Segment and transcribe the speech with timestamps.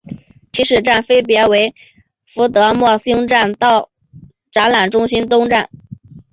[0.51, 1.75] 起始站分别为
[2.25, 3.91] 费德莫兴站到
[4.49, 5.69] 展览中心东站。